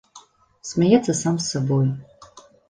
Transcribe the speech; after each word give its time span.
Смяецца 0.69 1.15
сам 1.21 1.37
з 1.41 1.45
сабою. 1.51 1.85